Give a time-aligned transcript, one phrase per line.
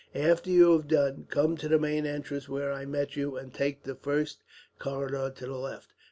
[0.15, 3.83] "After you have done, come to the main entrance where I met you and take
[3.83, 4.39] the first
[4.79, 5.93] corridor to the left.